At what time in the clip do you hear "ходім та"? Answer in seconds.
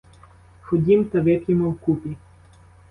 0.61-1.21